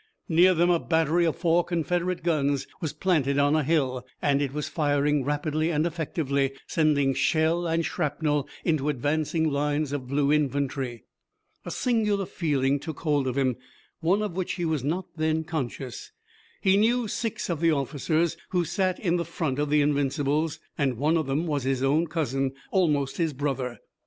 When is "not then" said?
14.83-15.43